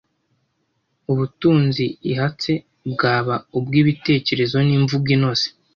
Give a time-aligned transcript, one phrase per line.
[1.11, 2.51] ubutunzi ihatse
[2.93, 5.45] bwaba ubw’ibitekerezo n’imvugo inoze.